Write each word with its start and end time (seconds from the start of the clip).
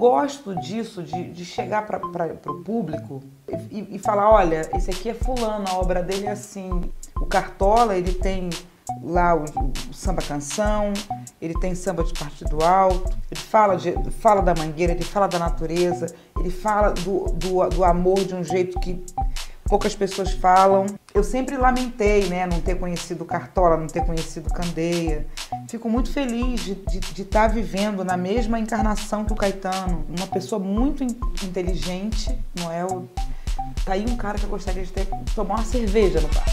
gosto 0.00 0.56
disso, 0.56 1.02
de, 1.02 1.30
de 1.30 1.44
chegar 1.44 1.86
para 1.86 2.00
o 2.46 2.64
público 2.64 3.22
e, 3.70 3.96
e, 3.96 3.98
falar, 3.98 4.30
olha, 4.30 4.62
esse 4.74 4.90
aqui 4.90 5.10
é 5.10 5.14
fulano, 5.14 5.66
a 5.68 5.74
obra 5.74 6.02
dele 6.02 6.26
é 6.26 6.30
assim. 6.30 6.90
O 7.20 7.26
Cartola, 7.26 7.94
ele 7.94 8.14
tem 8.14 8.48
lá 9.02 9.36
o, 9.36 9.44
o 9.44 9.94
samba 9.94 10.22
canção, 10.22 10.94
ele 11.40 11.54
tem 11.60 11.74
samba 11.74 12.02
de 12.02 12.14
partido 12.14 12.64
alto, 12.64 13.14
ele 13.30 13.40
fala, 13.40 13.76
de, 13.76 13.92
fala 14.12 14.40
da 14.40 14.54
mangueira, 14.54 14.92
ele 14.92 15.04
fala 15.04 15.28
da 15.28 15.38
natureza, 15.38 16.06
ele 16.38 16.50
fala 16.50 16.90
do, 16.90 17.26
do, 17.34 17.68
do 17.68 17.84
amor 17.84 18.24
de 18.24 18.34
um 18.34 18.42
jeito 18.42 18.80
que 18.80 19.04
poucas 19.70 19.94
pessoas 19.94 20.32
falam. 20.32 20.84
Eu 21.14 21.22
sempre 21.22 21.56
lamentei, 21.56 22.28
né, 22.28 22.44
não 22.44 22.60
ter 22.60 22.74
conhecido 22.74 23.24
Cartola, 23.24 23.76
não 23.76 23.86
ter 23.86 24.04
conhecido 24.04 24.52
Candeia. 24.52 25.26
Fico 25.68 25.88
muito 25.88 26.12
feliz 26.12 26.64
de 26.64 27.22
estar 27.22 27.48
tá 27.48 27.54
vivendo 27.54 28.04
na 28.04 28.16
mesma 28.16 28.58
encarnação 28.58 29.24
que 29.24 29.32
o 29.32 29.36
Caetano, 29.36 30.04
uma 30.08 30.26
pessoa 30.26 30.58
muito 30.58 31.04
inteligente, 31.04 32.36
não 32.58 32.70
é? 32.70 32.84
Tá 33.84 33.92
aí 33.92 34.04
um 34.08 34.16
cara 34.16 34.36
que 34.36 34.44
eu 34.44 34.50
gostaria 34.50 34.84
de 34.84 34.92
ter 34.92 35.06
tomar 35.36 35.54
uma 35.54 35.64
cerveja 35.64 36.20
no 36.20 36.28
bar. 36.28 36.44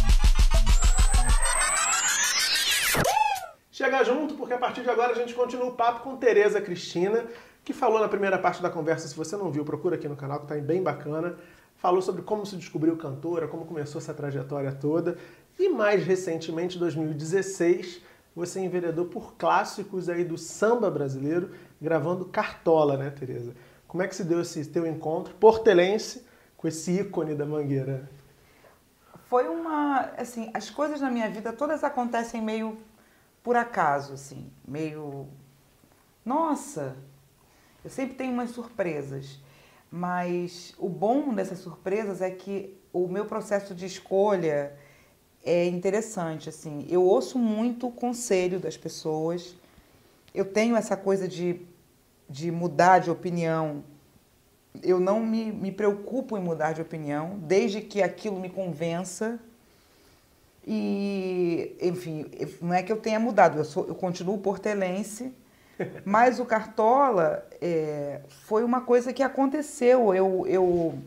Chega 3.71 4.03
junto, 4.03 4.35
porque 4.35 4.53
a 4.53 4.57
partir 4.57 4.81
de 4.81 4.89
agora 4.89 5.13
a 5.13 5.15
gente 5.15 5.33
continua 5.33 5.67
o 5.67 5.73
papo 5.73 6.01
com 6.01 6.15
Tereza 6.17 6.61
Cristina, 6.61 7.25
que 7.63 7.73
falou 7.73 7.99
na 7.99 8.07
primeira 8.07 8.37
parte 8.37 8.61
da 8.61 8.69
conversa. 8.69 9.07
Se 9.07 9.15
você 9.15 9.35
não 9.35 9.51
viu, 9.51 9.65
procura 9.65 9.95
aqui 9.95 10.07
no 10.07 10.15
canal, 10.15 10.39
que 10.39 10.47
tá 10.47 10.55
bem 10.55 10.81
bacana 10.81 11.35
falou 11.77 12.01
sobre 12.01 12.21
como 12.21 12.45
se 12.45 12.55
descobriu 12.55 12.97
cantora, 12.97 13.47
como 13.47 13.65
começou 13.65 13.99
essa 13.99 14.13
trajetória 14.13 14.71
toda. 14.71 15.17
E 15.57 15.69
mais 15.69 16.05
recentemente, 16.05 16.77
em 16.77 16.79
2016, 16.79 18.01
você 18.35 18.59
enveredou 18.59 19.05
por 19.05 19.33
clássicos 19.35 20.09
aí 20.09 20.23
do 20.23 20.37
samba 20.37 20.91
brasileiro, 20.91 21.51
gravando 21.81 22.25
Cartola, 22.25 22.97
né, 22.97 23.09
Tereza? 23.09 23.55
Como 23.87 24.03
é 24.03 24.07
que 24.07 24.15
se 24.15 24.23
deu 24.23 24.41
esse 24.41 24.65
teu 24.65 24.85
encontro 24.85 25.33
portelense 25.35 26.25
com 26.55 26.67
esse 26.67 26.91
ícone 26.91 27.33
da 27.33 27.45
Mangueira? 27.45 28.09
Foi 29.29 29.47
uma, 29.47 30.01
assim, 30.17 30.51
as 30.53 30.69
coisas 30.69 31.01
na 31.01 31.09
minha 31.09 31.29
vida 31.29 31.51
todas 31.51 31.83
acontecem 31.83 32.41
meio 32.41 32.77
por 33.43 33.55
acaso, 33.55 34.13
assim, 34.13 34.51
meio 34.67 35.27
nossa, 36.27 36.97
eu 37.85 37.89
sempre 37.89 38.15
tenho 38.15 38.33
umas 38.33 38.49
surpresas. 38.49 39.39
Mas 39.91 40.73
o 40.77 40.89
bom 40.89 41.33
dessas 41.33 41.59
surpresas 41.59 42.21
é 42.21 42.29
que 42.29 42.77
o 42.91 43.07
meu 43.07 43.25
processo 43.25 43.73
de 43.73 43.85
escolha 43.85 44.73
é 45.43 45.65
interessante, 45.65 46.49
assim. 46.49 46.85
Eu 46.89 47.03
ouço 47.03 47.39
muito 47.39 47.87
o 47.87 47.91
conselho 47.91 48.59
das 48.59 48.75
pessoas. 48.75 49.55
Eu 50.33 50.45
tenho 50.45 50.75
essa 50.75 50.97
coisa 50.97 51.27
de, 51.27 51.61
de 52.29 52.51
mudar 52.51 52.99
de 52.99 53.09
opinião. 53.09 53.83
Eu 54.83 54.99
não 54.99 55.21
me, 55.21 55.51
me 55.51 55.71
preocupo 55.71 56.37
em 56.37 56.41
mudar 56.41 56.73
de 56.73 56.81
opinião, 56.81 57.39
desde 57.39 57.81
que 57.81 58.01
aquilo 58.01 58.39
me 58.39 58.49
convença. 58.49 59.39
E, 60.65 61.77
enfim, 61.81 62.25
não 62.61 62.73
é 62.73 62.83
que 62.83 62.91
eu 62.91 62.97
tenha 62.97 63.19
mudado, 63.19 63.57
eu, 63.57 63.63
sou, 63.63 63.87
eu 63.87 63.95
continuo 63.95 64.37
portelense, 64.39 65.33
mas 66.05 66.39
o 66.39 66.45
Cartola 66.45 67.47
é, 67.61 68.21
foi 68.45 68.63
uma 68.63 68.81
coisa 68.81 69.13
que 69.13 69.23
aconteceu. 69.23 70.13
Eu, 70.13 70.45
eu 70.47 70.99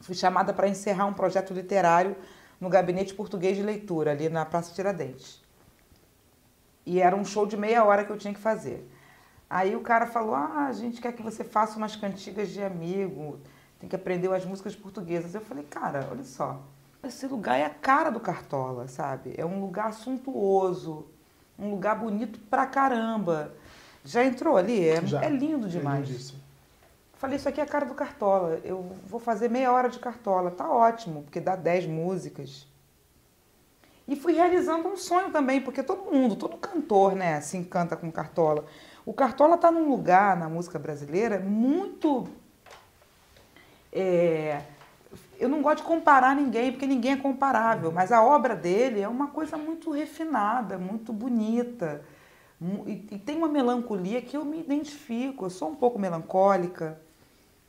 fui 0.00 0.14
chamada 0.14 0.52
para 0.52 0.68
encerrar 0.68 1.06
um 1.06 1.14
projeto 1.14 1.54
literário 1.54 2.16
no 2.60 2.68
Gabinete 2.68 3.14
Português 3.14 3.56
de 3.56 3.62
Leitura, 3.62 4.10
ali 4.10 4.28
na 4.28 4.44
Praça 4.44 4.74
Tiradentes. 4.74 5.42
E 6.86 7.00
era 7.00 7.16
um 7.16 7.24
show 7.24 7.46
de 7.46 7.56
meia 7.56 7.84
hora 7.84 8.04
que 8.04 8.10
eu 8.10 8.18
tinha 8.18 8.34
que 8.34 8.40
fazer. 8.40 8.88
Aí 9.48 9.74
o 9.74 9.80
cara 9.80 10.06
falou: 10.06 10.34
Ah, 10.34 10.66
a 10.66 10.72
gente 10.72 11.00
quer 11.00 11.12
que 11.12 11.22
você 11.22 11.44
faça 11.44 11.78
umas 11.78 11.96
cantigas 11.96 12.50
de 12.50 12.62
amigo, 12.62 13.38
tem 13.78 13.88
que 13.88 13.96
aprender 13.96 14.32
as 14.32 14.44
músicas 14.44 14.76
portuguesas. 14.76 15.34
Eu 15.34 15.40
falei: 15.40 15.64
Cara, 15.64 16.06
olha 16.10 16.24
só, 16.24 16.62
esse 17.02 17.26
lugar 17.26 17.58
é 17.58 17.64
a 17.64 17.70
cara 17.70 18.10
do 18.10 18.20
Cartola, 18.20 18.88
sabe? 18.88 19.34
É 19.36 19.44
um 19.44 19.60
lugar 19.60 19.92
suntuoso 19.94 21.06
um 21.58 21.70
lugar 21.70 21.98
bonito 21.98 22.38
pra 22.50 22.66
caramba. 22.66 23.52
Já 24.04 24.24
entrou 24.24 24.56
ali? 24.56 24.86
É, 24.86 25.04
Já. 25.06 25.24
é 25.24 25.28
lindo 25.28 25.68
demais. 25.68 26.32
É 26.32 26.44
Falei, 27.16 27.36
isso 27.36 27.48
aqui 27.48 27.60
é 27.60 27.64
a 27.64 27.66
cara 27.66 27.86
do 27.86 27.94
Cartola. 27.94 28.60
Eu 28.64 28.82
vou 29.06 29.18
fazer 29.18 29.48
meia 29.48 29.72
hora 29.72 29.88
de 29.88 29.98
Cartola. 29.98 30.50
Tá 30.50 30.70
ótimo, 30.70 31.22
porque 31.22 31.40
dá 31.40 31.56
10 31.56 31.86
músicas. 31.86 32.66
E 34.06 34.14
fui 34.14 34.34
realizando 34.34 34.86
um 34.88 34.96
sonho 34.96 35.30
também, 35.30 35.62
porque 35.62 35.82
todo 35.82 36.12
mundo, 36.12 36.36
todo 36.36 36.58
cantor, 36.58 37.14
né, 37.14 37.40
se 37.40 37.56
encanta 37.56 37.96
com 37.96 38.12
Cartola. 38.12 38.66
O 39.06 39.14
Cartola 39.14 39.56
tá 39.56 39.70
num 39.70 39.88
lugar 39.88 40.36
na 40.36 40.48
música 40.48 40.78
brasileira 40.78 41.38
muito. 41.38 42.28
É, 43.90 44.60
eu 45.38 45.48
não 45.48 45.62
gosto 45.62 45.78
de 45.78 45.84
comparar 45.84 46.34
ninguém, 46.34 46.72
porque 46.72 46.86
ninguém 46.86 47.12
é 47.12 47.16
comparável, 47.16 47.90
mas 47.90 48.12
a 48.12 48.22
obra 48.22 48.54
dele 48.54 49.00
é 49.00 49.08
uma 49.08 49.28
coisa 49.28 49.56
muito 49.56 49.90
refinada, 49.90 50.78
muito 50.78 51.12
bonita. 51.12 52.04
E, 52.86 52.92
e 53.10 53.18
tem 53.18 53.36
uma 53.36 53.48
melancolia 53.48 54.22
que 54.22 54.36
eu 54.36 54.44
me 54.44 54.60
identifico. 54.60 55.44
Eu 55.44 55.50
sou 55.50 55.70
um 55.70 55.74
pouco 55.74 55.98
melancólica. 55.98 57.00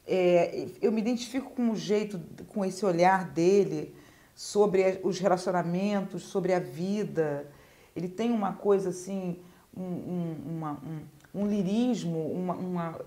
É, 0.07 0.67
eu 0.81 0.91
me 0.91 1.01
identifico 1.01 1.51
com 1.51 1.71
o 1.71 1.75
jeito, 1.75 2.21
com 2.49 2.63
esse 2.63 2.85
olhar 2.85 3.25
dele 3.25 3.95
sobre 4.33 4.99
os 5.03 5.19
relacionamentos, 5.19 6.23
sobre 6.23 6.53
a 6.53 6.59
vida. 6.59 7.49
Ele 7.95 8.07
tem 8.07 8.31
uma 8.31 8.53
coisa 8.53 8.89
assim, 8.89 9.39
um, 9.75 9.83
um, 9.83 10.37
uma, 10.45 10.71
um, 10.73 11.41
um 11.41 11.47
lirismo, 11.47 12.31
uma, 12.31 12.53
uma 12.53 13.01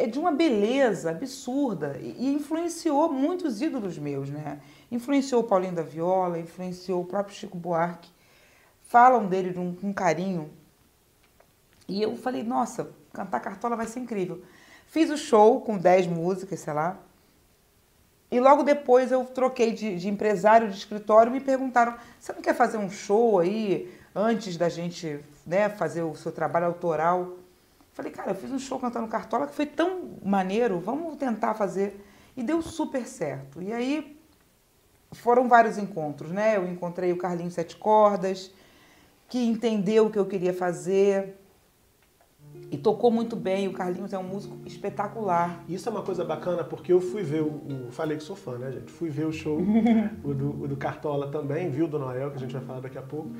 é 0.00 0.06
de 0.06 0.18
uma 0.18 0.32
beleza 0.32 1.10
absurda 1.10 1.98
e 2.00 2.32
influenciou 2.32 3.12
muitos 3.12 3.60
ídolos 3.60 3.98
meus, 3.98 4.30
né? 4.30 4.58
Influenciou 4.90 5.42
o 5.42 5.44
Paulinho 5.44 5.74
da 5.74 5.82
Viola, 5.82 6.38
influenciou 6.38 7.02
o 7.02 7.04
próprio 7.04 7.36
Chico 7.36 7.58
Buarque. 7.58 8.10
Falam 8.84 9.26
dele 9.26 9.52
com 9.52 9.60
um, 9.60 9.90
um 9.90 9.92
carinho. 9.92 10.50
E 11.86 12.00
eu 12.00 12.16
falei, 12.16 12.42
nossa, 12.42 12.90
cantar 13.12 13.40
Cartola 13.40 13.76
vai 13.76 13.86
ser 13.86 14.00
incrível. 14.00 14.42
Fiz 14.86 15.10
o 15.10 15.18
show 15.18 15.60
com 15.60 15.76
10 15.76 16.06
músicas, 16.06 16.60
sei 16.60 16.72
lá. 16.72 16.98
E 18.30 18.40
logo 18.40 18.62
depois 18.62 19.12
eu 19.12 19.24
troquei 19.24 19.72
de, 19.72 19.96
de 19.96 20.08
empresário 20.08 20.70
de 20.70 20.76
escritório 20.76 21.30
e 21.30 21.34
me 21.34 21.40
perguntaram: 21.40 21.94
você 22.18 22.32
não 22.32 22.40
quer 22.40 22.54
fazer 22.54 22.78
um 22.78 22.88
show 22.88 23.38
aí 23.38 23.92
antes 24.14 24.56
da 24.56 24.68
gente 24.68 25.20
né, 25.44 25.68
fazer 25.68 26.02
o 26.02 26.14
seu 26.14 26.32
trabalho 26.32 26.66
autoral? 26.66 27.36
Falei, 27.92 28.12
cara, 28.12 28.30
eu 28.30 28.34
fiz 28.34 28.50
um 28.50 28.58
show 28.58 28.78
cantando 28.78 29.08
Cartola 29.08 29.46
que 29.46 29.54
foi 29.54 29.66
tão 29.66 30.18
maneiro, 30.24 30.78
vamos 30.78 31.16
tentar 31.16 31.54
fazer. 31.54 32.04
E 32.36 32.42
deu 32.42 32.62
super 32.62 33.06
certo. 33.06 33.60
E 33.60 33.72
aí 33.72 34.20
foram 35.12 35.48
vários 35.48 35.76
encontros, 35.76 36.30
né? 36.30 36.56
Eu 36.56 36.66
encontrei 36.66 37.12
o 37.12 37.18
Carlinhos 37.18 37.54
Sete 37.54 37.76
Cordas, 37.76 38.52
que 39.28 39.44
entendeu 39.44 40.06
o 40.06 40.10
que 40.10 40.18
eu 40.18 40.26
queria 40.26 40.54
fazer, 40.54 41.39
e 42.70 42.78
tocou 42.78 43.10
muito 43.10 43.34
bem. 43.34 43.66
O 43.66 43.72
Carlinhos 43.72 44.12
é 44.12 44.18
um 44.18 44.22
músico 44.22 44.56
espetacular. 44.64 45.64
Isso 45.68 45.88
é 45.88 45.92
uma 45.92 46.02
coisa 46.02 46.24
bacana 46.24 46.62
porque 46.62 46.92
eu 46.92 47.00
fui 47.00 47.22
ver 47.22 47.42
o. 47.42 47.48
o 47.48 47.88
falei 47.90 48.16
que 48.16 48.22
sou 48.22 48.36
fã, 48.36 48.56
né, 48.56 48.70
gente? 48.70 48.90
Fui 48.92 49.10
ver 49.10 49.26
o 49.26 49.32
show, 49.32 49.58
o, 50.22 50.32
do, 50.32 50.62
o 50.62 50.68
do 50.68 50.76
Cartola 50.76 51.28
também, 51.30 51.68
viu 51.68 51.88
do 51.88 51.98
Noel, 51.98 52.30
que 52.30 52.36
a 52.36 52.40
gente 52.40 52.52
vai 52.52 52.62
falar 52.62 52.80
daqui 52.80 52.98
a 52.98 53.02
pouco. 53.02 53.30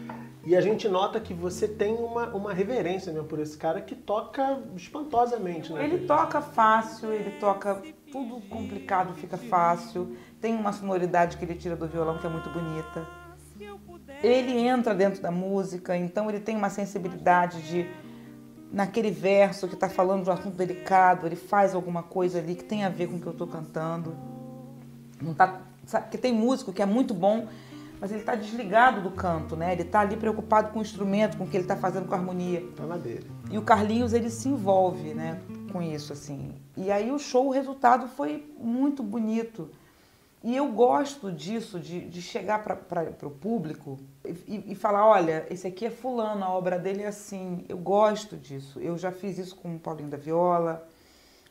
E 0.45 0.57
a 0.57 0.61
gente 0.61 0.89
nota 0.89 1.21
que 1.21 1.33
você 1.33 1.69
tem 1.69 1.95
uma, 1.95 2.29
uma 2.35 2.53
reverência 2.53 3.13
mesmo 3.13 3.29
por 3.29 3.39
esse 3.39 3.57
cara 3.57 3.81
que 3.81 3.95
toca 3.95 4.61
espantosamente, 4.75 5.73
né? 5.73 5.85
Ele 5.85 6.07
toca 6.07 6.41
fácil, 6.41 7.13
ele 7.13 7.31
toca 7.39 7.83
tudo 8.11 8.41
complicado, 8.49 9.15
fica 9.15 9.37
fácil. 9.37 10.17
Tem 10.41 10.57
uma 10.57 10.73
sonoridade 10.73 11.37
que 11.37 11.45
ele 11.45 11.55
tira 11.55 11.77
do 11.77 11.87
violão 11.87 12.19
que 12.19 12.27
é 12.27 12.31
muito 12.31 12.51
bonita. 12.51 13.07
Ele 14.23 14.59
entra 14.59 14.95
dentro 14.95 15.23
da 15.23 15.31
música, 15.31 15.97
então 15.97 16.29
ele 16.29 16.41
tem 16.41 16.57
uma 16.57 16.69
sensibilidade 16.69 17.63
de 17.63 17.87
naquele 18.73 19.11
verso 19.11 19.67
que 19.67 19.75
está 19.75 19.89
falando 19.89 20.25
de 20.25 20.31
um 20.31 20.33
assunto 20.33 20.57
delicado, 20.57 21.27
ele 21.27 21.37
faz 21.37 21.75
alguma 21.75 22.03
coisa 22.03 22.39
ali 22.39 22.55
que 22.55 22.65
tem 22.65 22.85
a 22.85 22.89
ver 22.89 23.09
com 23.09 23.17
o 23.17 23.21
que 23.21 23.27
eu 23.27 23.33
estou 23.33 23.47
cantando. 23.47 24.15
Não 25.21 25.35
tá, 25.35 25.61
sabe, 25.87 26.05
porque 26.05 26.19
tem 26.19 26.33
músico 26.33 26.73
que 26.73 26.81
é 26.81 26.87
muito 26.87 27.13
bom, 27.13 27.49
mas 28.01 28.11
ele 28.11 28.21
está 28.21 28.35
desligado 28.35 29.03
do 29.03 29.11
canto, 29.11 29.57
né? 29.57 29.73
Ele 29.73 29.83
está 29.83 30.01
ali 30.01 30.17
preocupado 30.17 30.73
com 30.73 30.79
o 30.79 30.83
instrumento, 30.83 31.37
com 31.37 31.45
o 31.45 31.47
que 31.47 31.57
ele 31.57 31.65
está 31.65 31.77
fazendo 31.77 32.07
com 32.07 32.15
a 32.15 32.19
harmonia. 32.19 32.65
Tá 32.77 32.85
na 32.85 32.97
dele. 32.97 33.31
E 33.51 33.59
o 33.59 33.63
Carlinhos 33.63 34.13
ele 34.13 34.31
se 34.31 34.49
envolve, 34.49 35.13
né, 35.13 35.41
com 35.71 35.83
isso 35.83 36.13
assim. 36.13 36.55
E 36.77 36.91
aí 36.91 37.11
o 37.11 37.19
show, 37.19 37.49
o 37.49 37.51
resultado 37.51 38.09
foi 38.09 38.51
muito 38.59 39.03
bonito. 39.03 39.69
E 40.43 40.57
eu 40.57 40.73
gosto 40.73 41.31
disso, 41.31 41.79
de, 41.79 42.01
de 42.09 42.23
chegar 42.23 42.65
para 42.65 43.27
o 43.27 43.31
público 43.31 43.99
e, 44.25 44.73
e, 44.73 44.75
falar, 44.75 45.07
olha, 45.07 45.47
esse 45.51 45.67
aqui 45.67 45.85
é 45.85 45.91
fulano, 45.91 46.43
a 46.43 46.51
obra 46.51 46.79
dele 46.79 47.03
é 47.03 47.09
assim. 47.09 47.65
Eu 47.69 47.77
gosto 47.77 48.39
disso. 48.39 48.81
Eu 48.81 48.97
já 48.97 49.13
fiz 49.13 49.37
isso 49.37 49.55
com 49.55 49.77
o 49.77 49.79
Paulinho 49.79 50.09
da 50.09 50.17
Viola, 50.17 50.89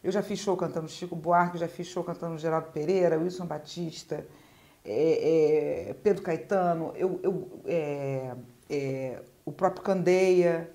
eu 0.04 0.12
já 0.12 0.24
fiz 0.24 0.40
show 0.40 0.58
cantando 0.58 0.90
Chico 0.90 1.16
Buarque, 1.16 1.58
já 1.58 1.68
fiz 1.68 1.88
show 1.88 2.04
cantando 2.04 2.38
Geraldo 2.38 2.72
Pereira, 2.72 3.20
Wilson 3.20 3.46
Batista, 3.46 4.26
é, 4.84 5.90
é, 5.90 5.94
Pedro 5.94 6.24
Caetano, 6.24 6.94
eu, 6.96 7.20
eu 7.22 7.62
é, 7.66 8.36
é, 8.70 9.22
o 9.46 9.52
próprio 9.52 9.84
Candeia. 9.84 10.72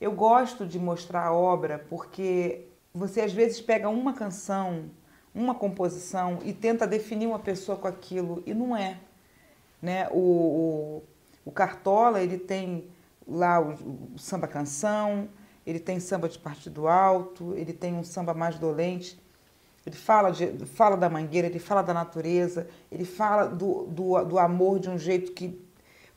Eu 0.00 0.12
gosto 0.12 0.66
de 0.66 0.78
mostrar 0.78 1.26
a 1.26 1.32
obra 1.32 1.84
porque 1.88 2.66
você 2.92 3.20
às 3.20 3.32
vezes 3.32 3.60
pega 3.60 3.88
uma 3.88 4.12
canção, 4.12 4.90
uma 5.38 5.54
composição 5.54 6.40
e 6.44 6.52
tenta 6.52 6.86
definir 6.86 7.26
uma 7.26 7.38
pessoa 7.38 7.78
com 7.78 7.86
aquilo 7.86 8.42
e 8.44 8.52
não 8.52 8.76
é. 8.76 8.98
Né? 9.80 10.08
O, 10.10 10.18
o, 10.18 11.02
o 11.44 11.52
Cartola 11.52 12.20
ele 12.20 12.36
tem 12.36 12.88
lá 13.26 13.60
o, 13.60 13.74
o 14.14 14.18
samba 14.18 14.48
canção, 14.48 15.28
ele 15.64 15.78
tem 15.78 16.00
samba 16.00 16.28
de 16.28 16.38
partido 16.38 16.88
alto, 16.88 17.54
ele 17.54 17.72
tem 17.72 17.94
um 17.94 18.02
samba 18.02 18.34
mais 18.34 18.58
dolente. 18.58 19.20
Ele 19.86 19.96
fala, 19.96 20.30
de, 20.30 20.66
fala 20.66 20.96
da 20.96 21.08
mangueira, 21.08 21.46
ele 21.46 21.58
fala 21.58 21.82
da 21.82 21.94
natureza, 21.94 22.68
ele 22.90 23.04
fala 23.04 23.46
do, 23.46 23.84
do, 23.84 24.24
do 24.24 24.38
amor 24.38 24.78
de 24.78 24.90
um 24.90 24.98
jeito 24.98 25.32
que 25.32 25.58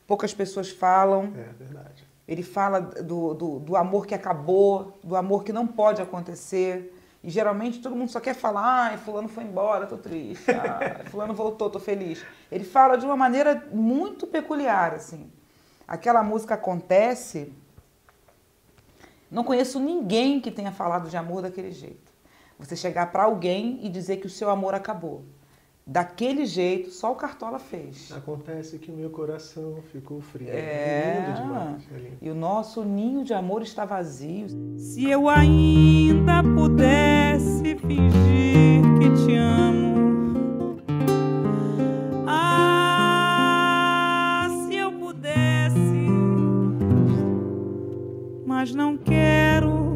poucas 0.06 0.34
pessoas 0.34 0.70
falam. 0.70 1.32
É 1.36 1.52
verdade. 1.52 2.04
Ele 2.26 2.42
fala 2.42 2.80
do, 2.80 3.34
do, 3.34 3.58
do, 3.60 3.76
amor 3.76 4.06
que 4.06 4.14
acabou, 4.14 4.98
do 5.02 5.16
amor 5.16 5.44
que 5.44 5.52
não 5.52 5.66
pode 5.66 6.02
acontecer. 6.02 6.92
E 7.22 7.30
geralmente 7.30 7.80
todo 7.80 7.94
mundo 7.94 8.10
só 8.10 8.18
quer 8.18 8.34
falar, 8.34 8.64
ai, 8.64 8.96
fulano 8.98 9.28
foi 9.28 9.44
embora, 9.44 9.86
tô 9.86 9.96
triste. 9.96 10.50
Ah, 10.50 11.04
fulano 11.10 11.32
voltou, 11.34 11.70
tô 11.70 11.78
feliz. 11.78 12.24
Ele 12.50 12.64
fala 12.64 12.96
de 12.96 13.06
uma 13.06 13.16
maneira 13.16 13.68
muito 13.72 14.26
peculiar, 14.26 14.94
assim. 14.94 15.30
Aquela 15.86 16.22
música 16.22 16.54
acontece. 16.54 17.52
Não 19.30 19.44
conheço 19.44 19.78
ninguém 19.78 20.40
que 20.40 20.50
tenha 20.50 20.72
falado 20.72 21.08
de 21.08 21.16
amor 21.16 21.42
daquele 21.42 21.70
jeito. 21.70 22.12
Você 22.58 22.74
chegar 22.76 23.12
para 23.12 23.24
alguém 23.24 23.80
e 23.82 23.88
dizer 23.88 24.16
que 24.18 24.26
o 24.26 24.30
seu 24.30 24.50
amor 24.50 24.74
acabou. 24.74 25.24
Daquele 25.84 26.46
jeito, 26.46 26.90
só 26.90 27.10
o 27.10 27.16
Cartola 27.16 27.58
fez. 27.58 28.12
Acontece 28.12 28.78
que 28.78 28.92
o 28.92 28.94
meu 28.94 29.10
coração 29.10 29.82
ficou 29.90 30.20
frio. 30.20 30.48
É, 30.48 31.24
lindo 31.26 31.42
demais. 31.42 31.82
É 31.92 31.98
lindo. 31.98 32.18
E 32.22 32.30
o 32.30 32.34
nosso 32.36 32.84
ninho 32.84 33.24
de 33.24 33.34
amor 33.34 33.62
está 33.62 33.84
vazio. 33.84 34.46
Se 34.78 35.10
eu 35.10 35.28
ainda 35.28 36.40
pudesse 36.54 37.74
fingir 37.78 38.80
que 39.00 39.10
te 39.26 39.34
amo. 39.34 40.78
Ah, 42.28 43.26
se 44.68 44.76
eu 44.76 44.92
pudesse. 44.92 46.06
Mas 48.46 48.72
não 48.72 48.96
quero, 48.96 49.94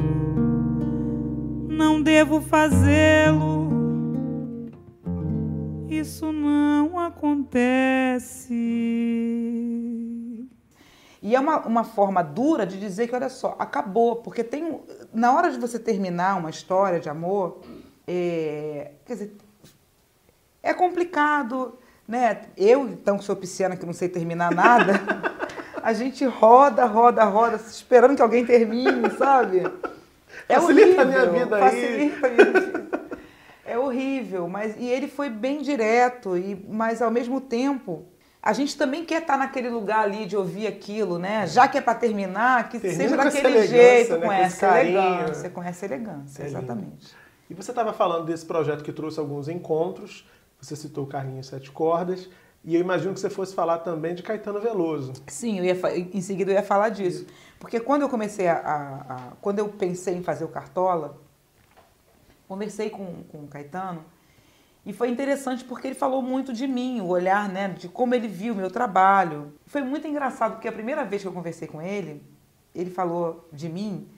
não 1.68 2.02
devo 2.02 2.40
fazê-lo 2.40 3.15
acontece. 7.16 8.52
E 11.22 11.34
é 11.34 11.40
uma, 11.40 11.66
uma 11.66 11.82
forma 11.82 12.22
dura 12.22 12.66
de 12.66 12.78
dizer 12.78 13.08
que, 13.08 13.14
olha 13.14 13.28
só, 13.28 13.56
acabou. 13.58 14.16
Porque 14.16 14.44
tem. 14.44 14.80
Na 15.12 15.34
hora 15.34 15.50
de 15.50 15.58
você 15.58 15.78
terminar 15.78 16.36
uma 16.36 16.50
história 16.50 17.00
de 17.00 17.08
amor, 17.08 17.62
é, 18.06 18.92
quer 19.04 19.14
dizer, 19.14 19.36
é 20.62 20.72
complicado, 20.72 21.78
né? 22.06 22.42
Eu, 22.56 22.88
então, 22.88 23.18
que 23.18 23.24
sou 23.24 23.34
pisciana, 23.34 23.76
que 23.76 23.86
não 23.86 23.92
sei 23.92 24.08
terminar 24.08 24.54
nada, 24.54 24.92
a 25.82 25.92
gente 25.92 26.24
roda, 26.24 26.84
roda, 26.84 27.24
roda, 27.24 27.56
esperando 27.56 28.14
que 28.14 28.22
alguém 28.22 28.44
termine, 28.44 29.10
sabe? 29.18 29.62
É 30.48 30.60
facilita 30.60 31.02
horrível, 31.02 31.02
a 31.02 31.04
minha 31.04 31.26
vida 31.26 31.58
facilita 31.58 32.26
aí. 32.26 32.26
Facilita 32.26 32.26
a 32.26 32.30
minha 32.30 32.44
vida. 32.44 32.85
É 33.76 33.78
horrível, 33.78 34.49
mas 34.49 34.75
e 34.78 34.87
ele 34.87 35.06
foi 35.06 35.28
bem 35.28 35.61
direto, 35.61 36.37
e 36.37 36.64
mas 36.67 37.02
ao 37.02 37.11
mesmo 37.11 37.43
tempo 37.43 38.06
a 38.43 38.55
gente 38.55 38.75
também 38.75 39.05
quer 39.05 39.20
estar 39.20 39.37
naquele 39.37 39.69
lugar 39.69 40.05
ali 40.05 40.25
de 40.25 40.34
ouvir 40.34 40.67
aquilo, 40.67 41.19
né? 41.19 41.46
Já 41.46 41.69
que 41.69 41.76
é 41.76 41.81
para 41.82 41.94
terminar, 41.94 42.70
que 42.70 42.78
Termina 42.78 43.02
seja 43.02 43.17
daquele 43.17 43.67
jeito, 43.67 44.17
né? 44.17 44.26
com, 44.26 44.32
essa 44.32 44.82
elegância, 44.82 45.50
com 45.50 45.62
essa 45.62 45.84
elegância, 45.84 46.43
É 46.43 46.46
exatamente. 46.46 47.14
E 47.50 47.55
você 47.55 47.70
estava 47.70 47.93
falando 47.93 48.25
desse 48.25 48.46
projeto 48.46 48.82
que 48.82 48.93
trouxe 48.93 49.20
alguns 49.20 49.46
encontros, 49.46 50.26
você 50.58 50.75
citou 50.75 51.05
o 51.05 51.06
Carlinhos 51.06 51.49
Sete 51.49 51.70
Cordas, 51.70 52.31
e 52.64 52.75
eu 52.75 52.81
imagino 52.81 53.12
que 53.12 53.20
você 53.20 53.28
fosse 53.28 53.55
falar 53.55 53.78
também 53.81 54.14
de 54.14 54.23
Caetano 54.23 54.61
Veloso. 54.61 55.12
Sim, 55.26 55.58
eu 55.58 55.64
ia, 55.64 55.76
em 56.14 56.20
seguida 56.23 56.50
eu 56.50 56.55
ia 56.55 56.62
falar 56.62 56.88
disso. 56.88 57.26
Porque 57.58 57.78
quando 57.78 58.02
eu 58.02 58.08
comecei 58.08 58.49
a, 58.49 58.56
a, 58.56 59.14
a 59.14 59.19
Quando 59.40 59.58
eu 59.58 59.69
pensei 59.69 60.14
em 60.14 60.23
fazer 60.23 60.44
o 60.44 60.49
Cartola, 60.49 61.20
conversei 62.48 62.90
com, 62.90 63.22
com 63.25 63.44
o 63.44 63.48
Caetano 63.48 64.04
e 64.84 64.93
foi 64.93 65.10
interessante 65.10 65.64
porque 65.64 65.88
ele 65.88 65.96
falou 65.96 66.22
muito 66.22 66.52
de 66.52 66.66
mim, 66.66 67.00
o 67.00 67.08
olhar, 67.08 67.48
né, 67.48 67.69
de 67.70 67.88
como 67.88 68.14
ele 68.14 68.28
viu 68.28 68.54
o 68.54 68.56
meu 68.56 68.70
trabalho. 68.70 69.52
Foi 69.66 69.82
muito 69.82 70.06
engraçado 70.06 70.52
porque 70.52 70.69
a 70.69 70.72
primeira 70.72 71.04
vez 71.04 71.22
que 71.22 71.28
eu 71.28 71.32
conversei 71.32 71.66
com 71.66 71.82
ele, 71.82 72.22
ele 72.75 72.90
falou 72.90 73.48
de 73.52 73.69
mim 73.69 74.08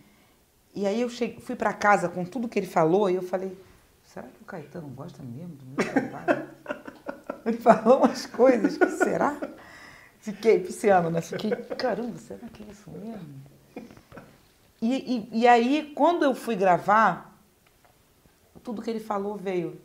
e 0.75 0.87
aí 0.87 1.01
eu 1.01 1.09
cheguei, 1.09 1.41
fui 1.41 1.57
para 1.57 1.73
casa 1.73 2.09
com 2.09 2.25
tudo 2.25 2.49
que 2.49 2.59
ele 2.59 2.67
falou 2.67 3.09
e 3.09 3.15
eu 3.15 3.23
falei, 3.23 3.59
será 4.05 4.27
que 4.27 4.43
o 4.43 4.45
Caetano 4.45 4.89
gosta 4.89 5.23
mesmo 5.23 5.57
do 5.57 5.65
meu 5.67 5.93
trabalho? 5.93 6.49
ele 7.47 7.57
falou 7.57 7.99
umas 7.99 8.27
coisas 8.27 8.77
que 8.77 8.91
será? 8.91 9.37
Fiquei 10.21 10.61
pisciano, 10.61 11.11
né? 11.11 11.21
Fiquei, 11.21 11.51
caramba, 11.51 12.19
será 12.19 12.47
que 12.53 12.63
é 12.63 12.67
isso 12.71 12.91
mesmo? 12.91 13.43
E, 14.81 15.29
e, 15.33 15.41
e 15.41 15.49
aí, 15.49 15.93
quando 15.95 16.25
eu 16.25 16.35
fui 16.35 16.55
gravar, 16.55 17.28
tudo 18.59 18.83
que 18.83 18.91
ele 18.91 19.01
falou 19.01 19.37
veio, 19.37 19.81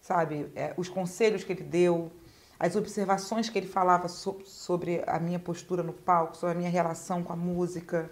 sabe? 0.00 0.50
É, 0.54 0.74
os 0.76 0.88
conselhos 0.88 1.44
que 1.44 1.52
ele 1.52 1.64
deu, 1.64 2.10
as 2.58 2.76
observações 2.76 3.48
que 3.48 3.58
ele 3.58 3.66
falava 3.66 4.08
so, 4.08 4.38
sobre 4.44 5.02
a 5.06 5.18
minha 5.18 5.38
postura 5.38 5.82
no 5.82 5.92
palco, 5.92 6.36
sobre 6.36 6.54
a 6.54 6.58
minha 6.58 6.70
relação 6.70 7.22
com 7.22 7.32
a 7.32 7.36
música, 7.36 8.10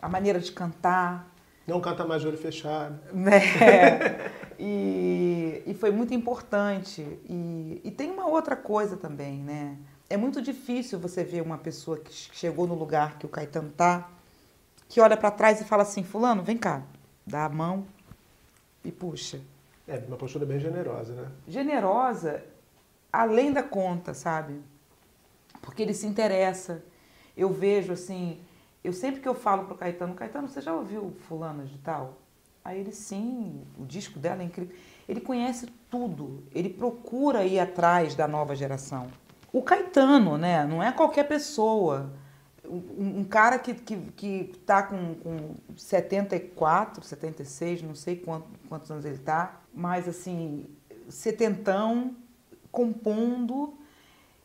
a 0.00 0.08
maneira 0.08 0.38
de 0.40 0.52
cantar. 0.52 1.28
Não 1.66 1.80
canta 1.80 2.04
mais 2.04 2.20
de 2.20 2.28
olho 2.28 2.38
fechado. 2.38 2.98
Né? 3.12 3.40
e, 4.58 5.62
e 5.66 5.74
foi 5.74 5.90
muito 5.90 6.12
importante. 6.12 7.02
E, 7.28 7.80
e 7.84 7.90
tem 7.90 8.10
uma 8.10 8.26
outra 8.26 8.56
coisa 8.56 8.96
também, 8.96 9.38
né? 9.38 9.76
É 10.08 10.16
muito 10.16 10.42
difícil 10.42 10.98
você 10.98 11.22
ver 11.22 11.40
uma 11.40 11.56
pessoa 11.56 11.96
que 11.96 12.12
chegou 12.12 12.66
no 12.66 12.74
lugar 12.74 13.16
que 13.16 13.24
o 13.24 13.28
Caetano 13.28 13.70
tá, 13.70 14.10
que 14.88 15.00
olha 15.00 15.16
para 15.16 15.30
trás 15.30 15.60
e 15.60 15.64
fala 15.64 15.84
assim, 15.84 16.02
fulano, 16.02 16.42
vem 16.42 16.56
cá, 16.56 16.82
dá 17.24 17.44
a 17.44 17.48
mão, 17.48 17.86
e 18.84 18.90
puxa. 18.90 19.40
É, 19.86 19.98
uma 20.06 20.16
postura 20.16 20.46
bem 20.46 20.60
generosa, 20.60 21.14
né? 21.14 21.28
Generosa, 21.48 22.44
além 23.12 23.52
da 23.52 23.62
conta, 23.62 24.14
sabe? 24.14 24.60
Porque 25.60 25.82
ele 25.82 25.94
se 25.94 26.06
interessa. 26.06 26.82
Eu 27.36 27.52
vejo 27.52 27.92
assim, 27.92 28.40
eu 28.84 28.92
sempre 28.92 29.20
que 29.20 29.28
eu 29.28 29.34
falo 29.34 29.64
pro 29.64 29.74
Caetano, 29.74 30.14
Caetano, 30.14 30.48
você 30.48 30.60
já 30.60 30.72
ouviu 30.72 31.12
fulano 31.28 31.64
de 31.64 31.78
tal? 31.78 32.18
Aí 32.64 32.80
ele, 32.80 32.92
sim, 32.92 33.62
o 33.78 33.84
disco 33.84 34.18
dela 34.18 34.42
é 34.42 34.44
incrível. 34.44 34.76
Ele 35.08 35.20
conhece 35.20 35.66
tudo, 35.90 36.44
ele 36.54 36.68
procura 36.68 37.44
ir 37.44 37.58
atrás 37.58 38.14
da 38.14 38.28
nova 38.28 38.54
geração. 38.54 39.08
O 39.52 39.62
Caetano, 39.62 40.38
né? 40.38 40.64
Não 40.64 40.82
é 40.82 40.92
qualquer 40.92 41.26
pessoa 41.26 42.12
um, 42.70 43.24
cara 43.24 43.58
que, 43.58 43.74
que, 43.74 43.96
que 44.16 44.52
tá 44.64 44.82
com, 44.82 45.14
com 45.14 45.54
74, 45.76 47.04
76, 47.04 47.82
não 47.82 47.94
sei 47.94 48.16
quantos, 48.16 48.48
quantos 48.68 48.90
anos 48.90 49.04
ele 49.04 49.18
tá, 49.18 49.60
mas 49.74 50.08
assim, 50.08 50.66
setentão, 51.08 52.14
compondo. 52.70 53.74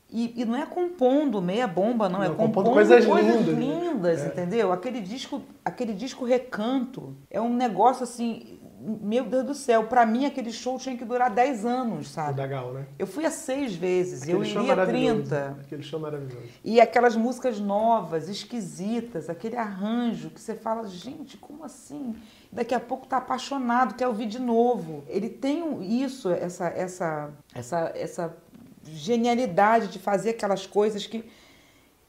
E, 0.09 0.39
e 0.39 0.45
não 0.45 0.55
é 0.55 0.65
compondo 0.65 1.41
meia 1.41 1.67
bomba, 1.67 2.07
não, 2.07 2.19
não 2.19 2.25
é 2.25 2.29
compondo, 2.29 2.69
compondo 2.69 2.73
coisas, 2.73 3.05
coisas 3.05 3.47
lindas, 3.47 3.57
lindas 3.57 4.21
é. 4.21 4.27
entendeu? 4.27 4.71
Aquele 4.71 5.01
disco, 5.01 5.41
aquele 5.63 5.93
disco 5.93 6.23
Recanto 6.23 7.15
é 7.29 7.41
um 7.41 7.53
negócio 7.53 8.03
assim 8.03 8.59
meu 8.79 9.23
Deus 9.23 9.45
do 9.45 9.53
céu, 9.53 9.85
para 9.85 10.05
mim 10.05 10.25
aquele 10.25 10.51
show 10.51 10.77
tinha 10.77 10.97
que 10.97 11.05
durar 11.05 11.29
10 11.29 11.65
anos, 11.65 12.09
sabe? 12.09 12.33
O 12.33 12.35
da 12.35 12.47
Gal, 12.47 12.73
né? 12.73 12.85
Eu 12.99 13.07
fui 13.07 13.25
a 13.25 13.31
seis 13.31 13.73
vezes, 13.73 14.23
aquele 14.23 14.37
eu 14.37 14.43
iria 14.43 14.85
30. 14.85 15.57
Aquele 15.61 15.81
show 15.81 15.99
maravilhoso. 15.99 16.47
E 16.63 16.81
aquelas 16.81 17.15
músicas 17.15 17.59
novas, 17.59 18.27
esquisitas, 18.27 19.29
aquele 19.29 19.55
arranjo 19.55 20.29
que 20.29 20.41
você 20.41 20.55
fala, 20.55 20.87
gente, 20.87 21.37
como 21.37 21.63
assim? 21.63 22.15
Daqui 22.51 22.75
a 22.75 22.79
pouco 22.79 23.07
tá 23.07 23.17
apaixonado, 23.17 23.95
quer 23.95 24.07
ouvir 24.07 24.27
de 24.27 24.39
novo. 24.39 25.03
Ele 25.07 25.29
tem 25.29 26.01
isso, 26.03 26.29
essa, 26.29 26.67
essa, 26.67 27.33
essa, 27.53 27.91
essa 27.95 28.37
genialidade 28.83 29.87
de 29.87 29.99
fazer 29.99 30.31
aquelas 30.31 30.67
coisas 30.67 31.07
que, 31.07 31.23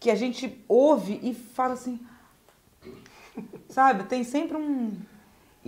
que 0.00 0.10
a 0.10 0.14
gente 0.14 0.62
ouve 0.68 1.20
e 1.22 1.32
fala 1.32 1.74
assim. 1.74 2.00
Sabe? 3.68 4.04
Tem 4.04 4.24
sempre 4.24 4.56
um 4.56 4.96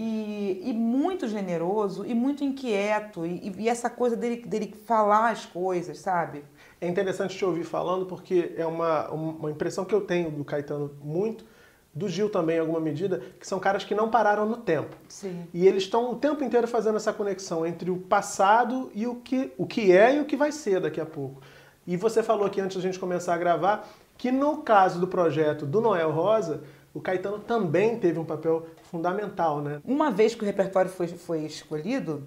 e, 0.00 0.62
e, 0.64 0.73
muito 0.73 1.26
generoso 1.26 2.07
e 2.07 2.14
muito 2.14 2.45
inquieto. 2.45 3.26
E, 3.26 3.52
e, 3.59 3.69
essa 3.69 3.90
coisa 3.90 4.17
dele, 4.17 4.45
dele 4.47 4.73
falar 4.87 5.31
as 5.31 5.45
coisas, 5.45 5.99
sabe? 5.99 6.45
É 6.81 6.87
interessante 6.87 7.37
te 7.37 7.45
ouvir 7.45 7.64
falando 7.64 8.07
porque 8.07 8.55
é 8.57 8.64
uma, 8.64 9.11
uma 9.11 9.50
impressão 9.50 9.85
que 9.85 9.93
eu 9.93 10.00
tenho 10.00 10.31
do 10.31 10.45
Caetano 10.45 10.95
muito, 11.02 11.45
do 11.93 12.09
Gil 12.09 12.31
também 12.31 12.59
em 12.59 12.61
alguma 12.61 12.78
medida, 12.78 13.21
que 13.40 13.47
são 13.47 13.59
caras 13.59 13.83
que 13.83 13.93
não 13.93 14.09
pararam 14.09 14.47
no 14.47 14.59
tempo. 14.59 14.95
Sim. 15.09 15.49
E 15.52 15.67
eles 15.67 15.83
estão 15.83 16.12
o 16.12 16.14
tempo 16.14 16.45
inteiro 16.45 16.69
fazendo 16.69 16.95
essa 16.95 17.12
conexão 17.12 17.67
entre 17.67 17.90
o 17.90 17.97
passado 17.97 18.93
e 18.95 19.05
o 19.05 19.17
que, 19.17 19.52
o 19.59 19.67
que 19.67 19.90
é 19.90 20.14
e 20.14 20.21
o 20.21 20.25
que 20.25 20.37
vai 20.37 20.52
ser 20.52 20.81
daqui 20.81 21.00
a 21.00 21.07
pouco. 21.07 21.43
E 21.85 21.97
você 21.97 22.23
falou 22.23 22.47
aqui 22.47 22.61
antes 22.61 22.76
da 22.76 22.83
gente 22.83 23.00
começar 23.00 23.35
a 23.35 23.38
gravar 23.38 23.88
que 24.17 24.31
no 24.31 24.59
caso 24.59 25.00
do 25.00 25.09
projeto 25.09 25.67
do 25.67 25.81
Noel 25.81 26.12
Rosa, 26.12 26.62
o 26.95 27.00
Caetano 27.00 27.38
também 27.38 27.99
teve 27.99 28.18
um 28.18 28.25
papel 28.25 28.66
fundamental, 28.90 29.61
né? 29.61 29.80
Uma 29.85 30.11
vez 30.11 30.35
que 30.35 30.42
o 30.42 30.47
repertório 30.47 30.90
foi, 30.90 31.07
foi 31.09 31.45
escolhido, 31.45 32.26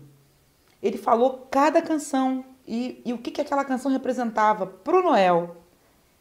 ele 0.82 0.98
falou 0.98 1.48
cada 1.50 1.82
canção 1.82 2.46
e, 2.68 3.02
e 3.06 3.14
o 3.14 3.18
que, 3.18 3.32
que 3.32 3.42
aquela 3.42 3.66
canção 3.66 3.92
representava 3.92 4.66
pro 4.66 5.04
Noel, 5.04 5.58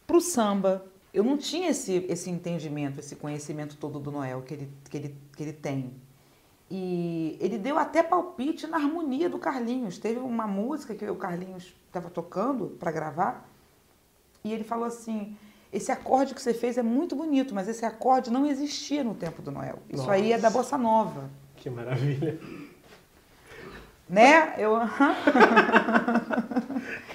pro 0.05 0.19
samba. 0.19 0.85
Eu 1.13 1.23
não 1.23 1.37
tinha 1.37 1.69
esse, 1.69 2.05
esse 2.09 2.29
entendimento, 2.29 2.99
esse 2.99 3.15
conhecimento 3.15 3.77
todo 3.77 3.99
do 3.99 4.11
Noel 4.11 4.41
que 4.41 4.53
ele, 4.53 4.71
que, 4.89 4.97
ele, 4.97 5.15
que 5.35 5.43
ele 5.43 5.53
tem. 5.53 5.93
E 6.69 7.37
ele 7.41 7.57
deu 7.57 7.77
até 7.77 8.01
palpite 8.01 8.65
na 8.65 8.77
harmonia 8.77 9.29
do 9.29 9.37
Carlinhos. 9.37 9.97
Teve 9.97 10.19
uma 10.19 10.47
música 10.47 10.95
que 10.95 11.05
o 11.05 11.15
Carlinhos 11.15 11.73
estava 11.87 12.09
tocando 12.09 12.77
para 12.79 12.91
gravar 12.91 13.49
e 14.43 14.53
ele 14.53 14.63
falou 14.63 14.85
assim: 14.85 15.37
esse 15.71 15.91
acorde 15.91 16.33
que 16.33 16.41
você 16.41 16.53
fez 16.53 16.77
é 16.77 16.83
muito 16.83 17.15
bonito, 17.15 17.55
mas 17.55 17.67
esse 17.67 17.85
acorde 17.85 18.29
não 18.29 18.45
existia 18.45 19.03
no 19.03 19.15
tempo 19.15 19.41
do 19.41 19.51
Noel. 19.51 19.79
Isso 19.89 20.03
Nossa. 20.03 20.13
aí 20.13 20.33
é 20.33 20.37
da 20.37 20.49
bossa 20.49 20.77
nova. 20.77 21.29
Que 21.55 21.69
maravilha. 21.69 22.39
Né? 24.09 24.55
Eu. 24.57 24.77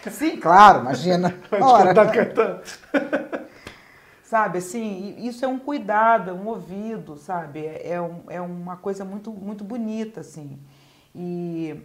Sim, 0.10 0.38
claro, 0.38 0.80
imagina. 0.80 1.38
Ora. 1.60 1.92
sabe, 4.24 4.58
assim, 4.58 5.14
isso 5.18 5.44
é 5.44 5.48
um 5.48 5.58
cuidado, 5.58 6.30
é 6.30 6.32
um 6.32 6.46
ouvido, 6.46 7.18
sabe? 7.18 7.66
É, 7.66 7.90
é, 7.92 8.00
um, 8.00 8.22
é 8.28 8.40
uma 8.40 8.76
coisa 8.76 9.04
muito, 9.04 9.30
muito 9.30 9.62
bonita, 9.62 10.20
assim. 10.20 10.58
E 11.14 11.78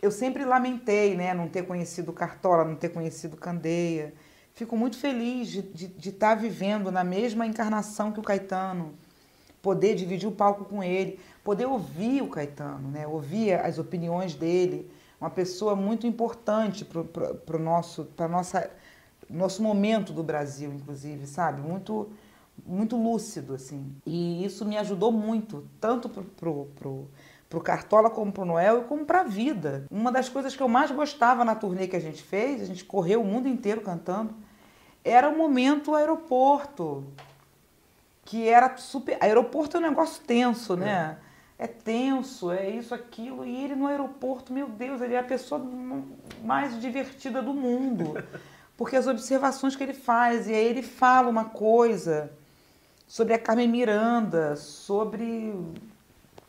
eu 0.00 0.10
sempre 0.10 0.44
lamentei, 0.44 1.14
né, 1.14 1.34
não 1.34 1.48
ter 1.48 1.66
conhecido 1.66 2.12
Cartola, 2.12 2.64
não 2.64 2.76
ter 2.76 2.88
conhecido 2.88 3.36
Candeia. 3.36 4.14
Fico 4.56 4.74
muito 4.74 4.96
feliz 4.96 5.48
de 5.50 6.08
estar 6.08 6.34
tá 6.34 6.34
vivendo 6.34 6.90
na 6.90 7.04
mesma 7.04 7.46
encarnação 7.46 8.10
que 8.10 8.18
o 8.18 8.22
Caetano, 8.22 8.94
poder 9.60 9.94
dividir 9.94 10.26
o 10.26 10.32
palco 10.32 10.64
com 10.64 10.82
ele, 10.82 11.20
poder 11.44 11.66
ouvir 11.66 12.22
o 12.22 12.28
Caetano, 12.28 12.90
né? 12.90 13.06
ouvir 13.06 13.52
as 13.52 13.78
opiniões 13.78 14.34
dele, 14.34 14.90
uma 15.20 15.28
pessoa 15.28 15.76
muito 15.76 16.06
importante 16.06 16.86
para 16.86 17.54
o 17.54 17.60
nosso, 17.60 18.08
nossa, 18.30 18.70
nosso 19.28 19.62
momento 19.62 20.14
do 20.14 20.22
Brasil, 20.22 20.72
inclusive, 20.72 21.26
sabe? 21.26 21.60
Muito, 21.60 22.08
muito 22.64 22.96
lúcido, 22.96 23.52
assim. 23.52 23.94
E 24.06 24.42
isso 24.42 24.64
me 24.64 24.78
ajudou 24.78 25.12
muito, 25.12 25.68
tanto 25.78 26.08
para 26.08 26.22
pro, 26.34 26.66
pro, 26.76 27.10
pro 27.50 27.60
Cartola 27.60 28.08
como 28.08 28.32
pro 28.32 28.46
Noel 28.46 28.80
e 28.80 28.84
como 28.84 29.04
para 29.04 29.20
a 29.20 29.24
vida. 29.24 29.84
Uma 29.90 30.10
das 30.10 30.30
coisas 30.30 30.56
que 30.56 30.62
eu 30.62 30.68
mais 30.68 30.90
gostava 30.90 31.44
na 31.44 31.54
turnê 31.54 31.86
que 31.86 31.96
a 31.96 32.00
gente 32.00 32.22
fez, 32.22 32.62
a 32.62 32.64
gente 32.64 32.86
correu 32.86 33.20
o 33.20 33.26
mundo 33.26 33.46
inteiro 33.46 33.82
cantando, 33.82 34.45
era 35.06 35.28
o 35.28 35.38
momento 35.38 35.94
aeroporto, 35.94 37.04
que 38.24 38.48
era 38.48 38.76
super. 38.76 39.16
Aeroporto 39.20 39.76
é 39.76 39.80
um 39.80 39.84
negócio 39.84 40.20
tenso, 40.26 40.74
né? 40.74 41.16
É. 41.58 41.64
é 41.64 41.66
tenso, 41.68 42.50
é 42.50 42.68
isso, 42.68 42.92
aquilo. 42.92 43.46
E 43.46 43.64
ele 43.64 43.76
no 43.76 43.86
aeroporto, 43.86 44.52
meu 44.52 44.68
Deus, 44.68 45.00
ele 45.00 45.14
é 45.14 45.20
a 45.20 45.24
pessoa 45.24 45.64
mais 46.42 46.80
divertida 46.80 47.40
do 47.40 47.54
mundo. 47.54 48.14
Porque 48.76 48.96
as 48.96 49.06
observações 49.06 49.76
que 49.76 49.82
ele 49.82 49.94
faz, 49.94 50.48
e 50.48 50.52
aí 50.52 50.66
ele 50.66 50.82
fala 50.82 51.30
uma 51.30 51.46
coisa 51.46 52.30
sobre 53.06 53.32
a 53.32 53.38
Carmen 53.38 53.68
Miranda, 53.68 54.56
sobre 54.56 55.54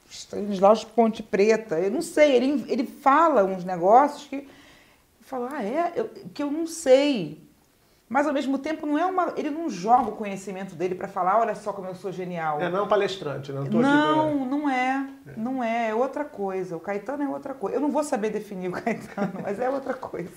Stanislaus 0.09 0.79
de 0.79 0.87
Ponte 0.87 1.21
Preta. 1.21 1.79
Eu 1.79 1.91
não 1.91 2.01
sei, 2.01 2.35
ele, 2.35 2.65
ele 2.67 2.85
fala 2.85 3.43
uns 3.43 3.63
negócios 3.63 4.27
que. 4.27 4.49
Fala, 5.21 5.49
ah, 5.53 5.63
é? 5.63 5.93
Eu, 5.95 6.09
que 6.33 6.41
eu 6.41 6.49
não 6.49 6.65
sei. 6.65 7.46
Mas 8.09 8.25
ao 8.25 8.33
mesmo 8.33 8.57
tempo 8.57 8.85
não 8.85 8.97
é 8.97 9.05
uma, 9.05 9.33
ele 9.35 9.49
não 9.49 9.69
joga 9.69 10.09
o 10.09 10.15
conhecimento 10.15 10.75
dele 10.75 10.95
para 10.95 11.09
falar, 11.09 11.39
olha 11.39 11.53
só 11.55 11.73
como 11.73 11.89
eu 11.89 11.95
sou 11.95 12.09
genial. 12.09 12.61
É 12.61 12.69
não 12.69 12.79
é 12.79 12.81
um 12.81 12.87
palestrante, 12.87 13.51
não. 13.51 13.65
Tô 13.65 13.79
não, 13.81 14.21
aqui 14.29 14.37
pra... 14.37 14.45
não 14.45 14.69
é, 14.69 15.09
é, 15.27 15.33
não 15.35 15.63
é, 15.63 15.89
é 15.89 15.95
outra 15.95 16.23
coisa. 16.23 16.77
O 16.77 16.79
Caetano 16.79 17.23
é 17.23 17.27
outra 17.27 17.53
coisa. 17.53 17.75
Eu 17.75 17.81
não 17.81 17.91
vou 17.91 18.03
saber 18.03 18.29
definir 18.29 18.69
o 18.69 18.71
Caetano, 18.81 19.41
mas 19.43 19.59
é 19.59 19.69
outra 19.69 19.93
coisa. 19.93 20.31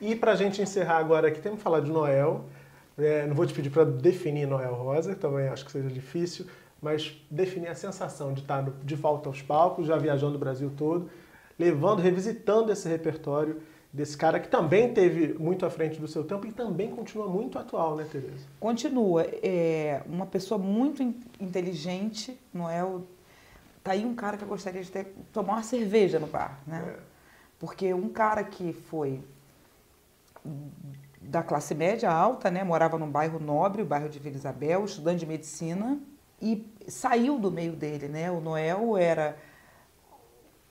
E 0.00 0.16
para 0.16 0.32
a 0.32 0.34
gente 0.34 0.60
encerrar 0.60 0.98
agora 0.98 1.28
aqui, 1.28 1.40
temos 1.40 1.58
que 1.58 1.62
falar 1.62 1.80
de 1.80 1.90
Noel. 1.92 2.44
É, 2.98 3.24
não 3.26 3.36
vou 3.36 3.46
te 3.46 3.54
pedir 3.54 3.70
para 3.70 3.84
definir 3.84 4.46
Noel 4.46 4.74
Rosa, 4.74 5.14
também 5.14 5.48
acho 5.48 5.64
que 5.64 5.70
seja 5.70 5.88
difícil, 5.88 6.46
mas 6.82 7.14
definir 7.30 7.68
a 7.68 7.74
sensação 7.74 8.32
de 8.32 8.40
estar 8.40 8.64
de 8.82 8.94
volta 8.96 9.28
aos 9.28 9.42
palcos, 9.42 9.86
já 9.86 9.96
viajando 9.96 10.36
o 10.36 10.38
Brasil 10.38 10.72
todo, 10.76 11.08
levando, 11.58 12.00
revisitando 12.00 12.72
esse 12.72 12.88
repertório 12.88 13.60
desse 13.96 14.14
cara 14.14 14.38
que 14.38 14.48
também 14.48 14.92
teve 14.92 15.32
muito 15.38 15.64
à 15.64 15.70
frente 15.70 15.98
do 15.98 16.06
seu 16.06 16.22
tempo 16.22 16.46
e 16.46 16.52
também 16.52 16.90
continua 16.90 17.26
muito 17.26 17.58
atual, 17.58 17.96
né, 17.96 18.06
Tereza? 18.12 18.44
Continua. 18.60 19.26
É 19.42 20.02
uma 20.06 20.26
pessoa 20.26 20.58
muito 20.58 21.02
inteligente, 21.40 22.38
não 22.52 22.68
é? 22.68 22.84
O, 22.84 23.06
tá 23.82 23.92
aí 23.92 24.04
um 24.04 24.14
cara 24.14 24.36
que 24.36 24.44
eu 24.44 24.48
gostaria 24.48 24.82
de 24.82 24.90
ter, 24.90 25.14
tomar 25.32 25.54
uma 25.54 25.62
cerveja 25.62 26.18
no 26.18 26.26
bar, 26.26 26.60
né? 26.66 26.94
É. 26.94 27.00
Porque 27.58 27.94
um 27.94 28.10
cara 28.10 28.44
que 28.44 28.74
foi 28.74 29.22
da 31.22 31.42
classe 31.42 31.74
média 31.74 32.10
alta, 32.12 32.50
né? 32.50 32.62
Morava 32.62 32.98
num 32.98 33.10
bairro 33.10 33.38
nobre, 33.40 33.80
o 33.80 33.86
bairro 33.86 34.10
de 34.10 34.18
Vila 34.18 34.36
Isabel, 34.36 34.84
estudante 34.84 35.20
de 35.20 35.26
medicina 35.26 35.98
e 36.40 36.70
saiu 36.86 37.38
do 37.38 37.50
meio 37.50 37.72
dele, 37.72 38.08
né? 38.08 38.30
O 38.30 38.42
Noel 38.42 38.94
era 38.98 39.38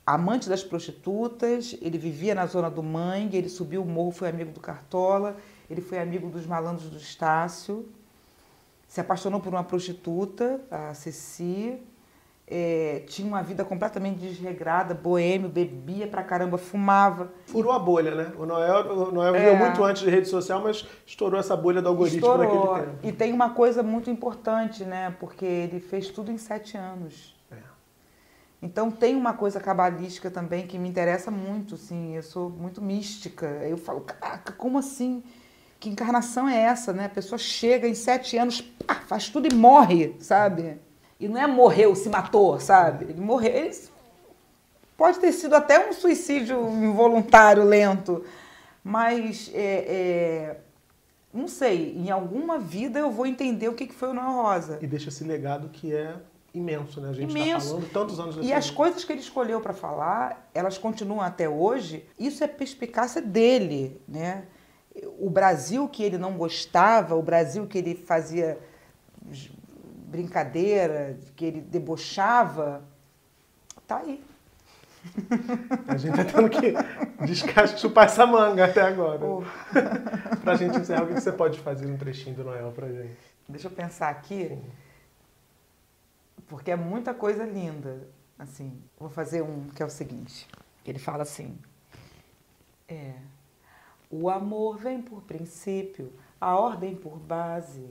amante 0.06 0.48
das 0.48 0.62
prostitutas, 0.62 1.76
ele 1.82 1.98
vivia 1.98 2.34
na 2.34 2.46
zona 2.46 2.70
do 2.70 2.82
Mangue, 2.82 3.36
ele 3.36 3.48
subiu 3.48 3.82
o 3.82 3.84
morro, 3.84 4.12
foi 4.12 4.28
amigo 4.28 4.52
do 4.52 4.60
Cartola, 4.60 5.36
ele 5.68 5.80
foi 5.80 5.98
amigo 5.98 6.28
dos 6.28 6.46
malandros 6.46 6.88
do 6.88 6.96
Estácio, 6.96 7.88
se 8.86 9.00
apaixonou 9.00 9.40
por 9.40 9.52
uma 9.52 9.64
prostituta, 9.64 10.60
a 10.70 10.94
Ceci, 10.94 11.80
é, 12.48 13.02
tinha 13.08 13.26
uma 13.26 13.42
vida 13.42 13.64
completamente 13.64 14.20
desregrada, 14.20 14.94
boêmio, 14.94 15.48
bebia 15.48 16.06
pra 16.06 16.22
caramba, 16.22 16.56
fumava. 16.56 17.32
Furou 17.46 17.72
a 17.72 17.78
bolha, 17.78 18.14
né? 18.14 18.32
O 18.38 18.46
Noel, 18.46 19.08
o 19.08 19.10
Noel 19.10 19.34
é, 19.34 19.38
viveu 19.38 19.56
muito 19.56 19.82
antes 19.82 20.02
de 20.02 20.08
rede 20.08 20.28
social, 20.28 20.62
mas 20.62 20.86
estourou 21.04 21.40
essa 21.40 21.56
bolha 21.56 21.82
do 21.82 21.88
algoritmo 21.88 22.20
estourou. 22.20 22.68
naquele 22.70 22.86
tempo. 22.86 22.98
E 23.02 23.10
tem 23.10 23.32
uma 23.32 23.50
coisa 23.50 23.82
muito 23.82 24.08
importante, 24.08 24.84
né? 24.84 25.12
Porque 25.18 25.44
ele 25.44 25.80
fez 25.80 26.08
tudo 26.08 26.30
em 26.30 26.38
sete 26.38 26.76
anos. 26.76 27.35
Então 28.66 28.90
tem 28.90 29.14
uma 29.14 29.32
coisa 29.32 29.60
cabalística 29.60 30.28
também 30.28 30.66
que 30.66 30.76
me 30.76 30.88
interessa 30.88 31.30
muito, 31.30 31.76
assim, 31.76 32.16
eu 32.16 32.22
sou 32.22 32.50
muito 32.50 32.82
mística. 32.82 33.46
Eu 33.46 33.76
falo, 33.76 34.00
caraca, 34.00 34.52
como 34.52 34.76
assim? 34.78 35.22
Que 35.78 35.88
encarnação 35.88 36.48
é 36.48 36.62
essa, 36.62 36.92
né? 36.92 37.04
A 37.04 37.08
pessoa 37.08 37.38
chega 37.38 37.86
em 37.86 37.94
sete 37.94 38.36
anos, 38.36 38.60
pá, 38.60 38.96
faz 39.06 39.28
tudo 39.28 39.46
e 39.46 39.54
morre, 39.54 40.16
sabe? 40.18 40.78
E 41.20 41.28
não 41.28 41.40
é 41.40 41.46
morreu, 41.46 41.94
se 41.94 42.08
matou, 42.08 42.58
sabe? 42.58 43.04
Ele 43.04 43.20
morreu. 43.20 43.52
Ele 43.52 43.76
pode 44.96 45.20
ter 45.20 45.30
sido 45.30 45.54
até 45.54 45.88
um 45.88 45.92
suicídio 45.92 46.68
involuntário, 46.68 47.62
lento, 47.62 48.24
mas 48.82 49.48
é, 49.54 49.84
é, 49.88 50.56
não 51.32 51.46
sei, 51.46 51.94
em 51.96 52.10
alguma 52.10 52.58
vida 52.58 52.98
eu 52.98 53.12
vou 53.12 53.26
entender 53.26 53.68
o 53.68 53.74
que 53.74 53.86
foi 53.92 54.08
o 54.08 54.14
Noel 54.14 54.42
Rosa. 54.42 54.80
E 54.82 54.88
deixa 54.88 55.08
esse 55.08 55.22
legado 55.22 55.68
que 55.68 55.94
é 55.94 56.16
imenso, 56.56 57.00
né? 57.00 57.10
A 57.10 57.12
gente 57.12 57.36
está 57.36 57.60
falando 57.60 57.90
tantos 57.90 58.18
anos 58.18 58.36
E 58.40 58.52
as 58.52 58.70
coisas 58.70 59.04
que 59.04 59.12
ele 59.12 59.20
escolheu 59.20 59.60
para 59.60 59.72
falar, 59.72 60.48
elas 60.54 60.78
continuam 60.78 61.20
até 61.20 61.48
hoje. 61.48 62.06
Isso 62.18 62.42
é 62.42 62.46
perspicácia 62.46 63.20
dele, 63.20 64.00
né? 64.08 64.44
O 65.18 65.28
Brasil 65.28 65.88
que 65.88 66.02
ele 66.02 66.16
não 66.16 66.36
gostava, 66.36 67.14
o 67.14 67.22
Brasil 67.22 67.66
que 67.66 67.76
ele 67.76 67.94
fazia 67.94 68.58
brincadeira, 70.06 71.18
que 71.34 71.44
ele 71.44 71.60
debochava, 71.60 72.82
tá 73.86 73.98
aí. 73.98 74.24
A 75.86 75.96
gente 75.96 76.16
tá 76.16 76.24
tendo 76.24 76.48
que 76.50 77.78
chupar 77.78 78.06
essa 78.06 78.26
manga 78.26 78.64
até 78.64 78.80
agora. 78.80 79.24
Oh. 79.24 79.42
pra 80.42 80.56
gente 80.56 80.78
encerrar, 80.78 81.04
o 81.04 81.06
que 81.06 81.20
você 81.20 81.30
pode 81.30 81.60
fazer 81.60 81.86
um 81.86 81.96
trechinho 81.96 82.34
do 82.34 82.44
Noel 82.44 82.72
pra 82.72 82.88
gente? 82.88 83.16
Deixa 83.48 83.68
eu 83.68 83.70
pensar 83.70 84.08
aqui. 84.08 84.48
Sim 84.48 84.85
porque 86.48 86.70
é 86.70 86.76
muita 86.76 87.12
coisa 87.14 87.44
linda. 87.44 88.08
Assim, 88.38 88.82
vou 88.98 89.08
fazer 89.08 89.42
um 89.42 89.68
que 89.68 89.82
é 89.82 89.86
o 89.86 89.90
seguinte. 89.90 90.46
Ele 90.84 90.98
fala 90.98 91.22
assim: 91.22 91.58
é, 92.88 93.14
o 94.10 94.30
amor 94.30 94.78
vem 94.78 95.00
por 95.00 95.22
princípio, 95.22 96.12
a 96.40 96.54
ordem 96.54 96.94
por 96.94 97.18
base. 97.18 97.88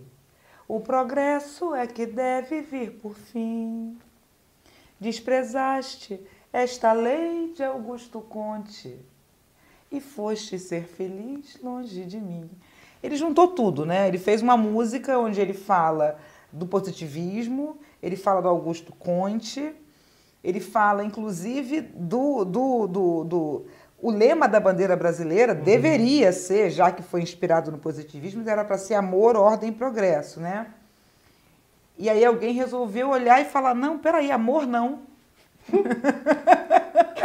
O 0.67 0.79
progresso 0.79 1.75
é 1.75 1.85
que 1.85 2.05
deve 2.05 2.62
vir 2.62 2.91
por 3.00 3.15
fim. 3.15 3.97
Desprezaste 5.00 6.19
esta 6.51 6.93
lei 6.93 7.53
de 7.53 7.63
Augusto 7.63 8.21
Conte 8.21 8.97
e 9.91 10.00
foste 10.00 10.57
ser 10.57 10.85
feliz 10.85 11.59
longe 11.62 12.05
de 12.05 12.19
mim. 12.19 12.50
Ele 13.03 13.15
juntou 13.15 13.50
tudo, 13.50 13.85
né? 13.85 14.07
Ele 14.07 14.17
fez 14.17 14.41
uma 14.41 14.57
música 14.57 15.19
onde 15.19 15.39
ele 15.39 15.53
fala 15.53 16.17
do 16.51 16.65
positivismo, 16.65 17.77
ele 18.05 18.15
fala 18.15 18.39
do 18.39 18.47
Augusto 18.47 18.93
Conte, 18.93 19.74
ele 20.43 20.59
fala 20.59 21.03
inclusive 21.03 21.81
do, 21.81 22.45
do, 22.45 22.88
do, 22.88 23.24
do 23.24 23.65
o 24.00 24.12
lema 24.12 24.47
da 24.47 24.59
bandeira 24.59 24.95
brasileira 24.95 25.53
uhum. 25.53 25.62
deveria 25.62 26.31
ser, 26.31 26.69
já 26.69 26.91
que 26.91 27.01
foi 27.01 27.24
inspirado 27.24 27.71
no 27.71 27.79
positivismo, 27.79 28.47
era 28.47 28.63
para 28.63 28.77
ser 28.77 28.93
amor, 28.93 29.35
ordem 29.35 29.69
e 29.69 29.74
progresso, 29.74 30.39
né? 30.39 30.67
E 31.97 32.07
aí 32.07 32.24
alguém 32.24 32.53
resolveu 32.53 33.09
olhar 33.09 33.41
e 33.41 33.45
falar, 33.45 33.74
não, 33.74 33.97
peraí, 33.97 34.31
amor 34.31 34.67
não. 34.67 35.00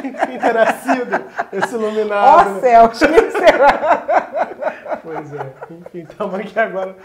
Quem 0.01 0.39
terá 0.39 0.73
sido 0.79 1.15
esse 1.53 1.75
Ó 1.75 1.79
iluminado? 1.79 2.51
né? 2.55 2.61
céu, 2.61 2.89
quem 2.89 3.31
será? 3.33 4.99
Pois 5.03 5.35
é. 5.35 5.53
Enfim, 5.71 6.07
estamos 6.09 6.35
aqui 6.37 6.59
agora 6.59 6.97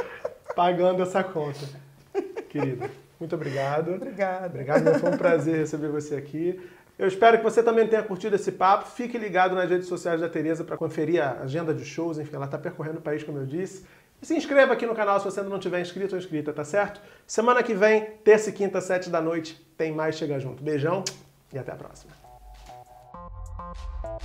pagando 0.56 1.04
essa 1.04 1.22
conta. 1.22 1.68
Querida, 2.50 2.90
muito 3.20 3.36
obrigado. 3.36 3.94
Obrigada. 3.94 4.48
Obrigado, 4.48 5.00
foi 5.00 5.10
um 5.10 5.18
prazer 5.18 5.58
receber 5.58 5.90
você 5.90 6.16
aqui. 6.16 6.60
Eu 6.98 7.08
espero 7.08 7.38
que 7.38 7.44
você 7.44 7.62
também 7.62 7.88
tenha 7.88 8.04
curtido 8.04 8.36
esse 8.36 8.52
papo. 8.52 8.90
Fique 8.90 9.18
ligado 9.18 9.54
nas 9.54 9.70
redes 9.70 9.88
sociais 9.88 10.22
da 10.22 10.30
Tereza 10.30 10.64
para 10.64 10.78
conferir 10.78 11.22
a 11.22 11.42
agenda 11.42 11.74
de 11.74 11.84
shows. 11.84 12.18
Enfim, 12.18 12.36
ela 12.36 12.46
está 12.46 12.58
percorrendo 12.58 13.00
o 13.00 13.02
país, 13.02 13.22
como 13.22 13.38
eu 13.38 13.46
disse. 13.46 13.86
E 14.22 14.26
se 14.26 14.34
inscreva 14.34 14.74
aqui 14.74 14.86
no 14.86 14.96
canal 14.96 15.20
se 15.20 15.26
você 15.26 15.42
ainda 15.42 15.50
não 15.50 15.60
tiver 15.60 15.82
inscrito 15.82 16.16
ou 16.16 16.20
inscrita, 16.20 16.54
tá 16.54 16.64
certo? 16.64 17.02
Semana 17.28 17.62
que 17.62 17.74
vem, 17.74 18.12
terça 18.24 18.50
e 18.50 18.54
quinta, 18.54 18.80
sete 18.80 19.10
da 19.10 19.22
noite, 19.22 19.62
tem 19.78 19.92
mais 19.92 20.16
Chega 20.16 20.40
Junto. 20.40 20.64
Beijão 20.64 21.04
e 21.54 21.60
até 21.60 21.74
a 21.74 21.76
próxima. 21.76 22.25
you 23.66 24.16